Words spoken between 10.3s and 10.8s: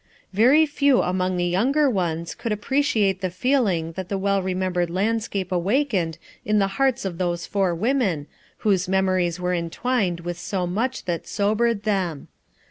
so